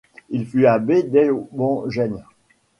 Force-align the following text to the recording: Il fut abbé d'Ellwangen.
Il 0.31 0.47
fut 0.47 0.65
abbé 0.65 1.03
d'Ellwangen. 1.03 2.23